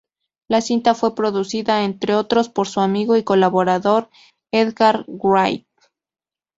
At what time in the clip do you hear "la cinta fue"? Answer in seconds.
0.47-1.13